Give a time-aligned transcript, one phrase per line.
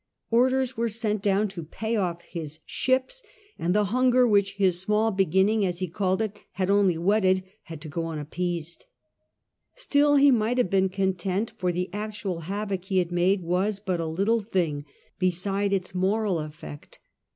[0.31, 3.21] Orders were sent down to pay off his ships,
[3.59, 7.81] and the hunger which his small beginning, as he called it, had only whetted, had
[7.81, 8.87] to go unappeased.
[9.75, 13.99] Still he might have been content, for the actual havoc he had made was but
[13.99, 14.85] a little thing
[15.19, 16.45] beside its moral CHAP.
[16.45, 16.47] X THE DEMON ADMIRAL 131
[16.81, 16.99] effect.